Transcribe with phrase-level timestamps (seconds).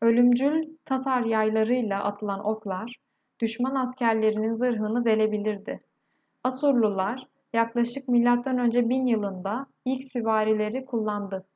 [0.00, 2.96] ölümcül tatar yaylarıyla atılan oklar
[3.40, 5.80] düşman askerlerinin zırhını delebilirdi
[6.44, 11.46] asurlular yaklaşık mö 1000 yılında ilk süvarileri kullandı